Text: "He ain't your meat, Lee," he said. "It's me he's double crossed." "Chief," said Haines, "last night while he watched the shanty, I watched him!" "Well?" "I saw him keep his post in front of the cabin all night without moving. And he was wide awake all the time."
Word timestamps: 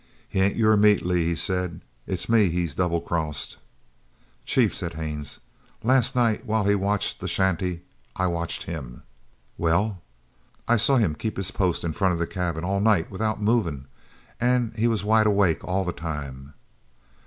"He 0.27 0.39
ain't 0.41 0.55
your 0.55 0.75
meat, 0.77 1.05
Lee," 1.05 1.25
he 1.25 1.35
said. 1.35 1.81
"It's 2.07 2.27
me 2.27 2.49
he's 2.49 2.73
double 2.73 3.01
crossed." 3.01 3.57
"Chief," 4.45 4.73
said 4.73 4.95
Haines, 4.95 5.39
"last 5.83 6.15
night 6.15 6.43
while 6.43 6.63
he 6.63 6.73
watched 6.73 7.19
the 7.19 7.27
shanty, 7.27 7.83
I 8.15 8.25
watched 8.25 8.63
him!" 8.63 9.03
"Well?" 9.59 10.01
"I 10.67 10.77
saw 10.77 10.95
him 10.97 11.13
keep 11.13 11.37
his 11.37 11.51
post 11.51 11.83
in 11.83 11.93
front 11.93 12.13
of 12.13 12.19
the 12.19 12.25
cabin 12.25 12.63
all 12.63 12.79
night 12.79 13.11
without 13.11 13.43
moving. 13.43 13.85
And 14.39 14.75
he 14.75 14.87
was 14.87 15.03
wide 15.03 15.27
awake 15.27 15.63
all 15.63 15.85
the 15.85 15.93
time." 15.93 16.55